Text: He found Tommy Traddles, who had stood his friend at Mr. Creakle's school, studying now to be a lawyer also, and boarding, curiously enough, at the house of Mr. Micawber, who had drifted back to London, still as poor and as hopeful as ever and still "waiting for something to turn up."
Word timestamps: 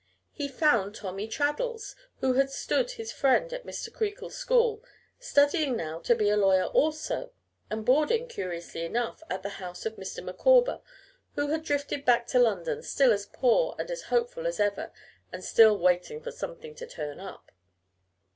He 0.31 0.47
found 0.47 0.95
Tommy 0.95 1.27
Traddles, 1.27 1.95
who 2.21 2.33
had 2.33 2.49
stood 2.49 2.89
his 2.89 3.11
friend 3.11 3.53
at 3.53 3.67
Mr. 3.67 3.93
Creakle's 3.93 4.33
school, 4.35 4.83
studying 5.19 5.75
now 5.77 5.99
to 5.99 6.15
be 6.15 6.27
a 6.31 6.35
lawyer 6.37 6.63
also, 6.63 7.33
and 7.69 7.85
boarding, 7.85 8.27
curiously 8.27 8.83
enough, 8.83 9.21
at 9.29 9.43
the 9.43 9.61
house 9.61 9.85
of 9.85 9.97
Mr. 9.97 10.23
Micawber, 10.23 10.81
who 11.35 11.49
had 11.49 11.61
drifted 11.63 12.03
back 12.03 12.25
to 12.29 12.39
London, 12.39 12.81
still 12.81 13.13
as 13.13 13.27
poor 13.27 13.75
and 13.77 13.91
as 13.91 14.05
hopeful 14.09 14.47
as 14.47 14.59
ever 14.59 14.91
and 15.31 15.43
still 15.43 15.77
"waiting 15.77 16.19
for 16.19 16.31
something 16.31 16.73
to 16.73 16.87
turn 16.87 17.19
up." 17.19 17.51